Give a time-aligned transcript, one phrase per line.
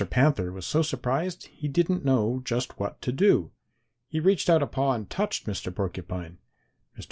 [0.09, 3.51] Panther was so surprised he didn't know just what to do.
[4.07, 5.71] He reached out a paw and touched Mr.
[5.75, 6.39] Porcupine.
[6.97, 6.99] Mr.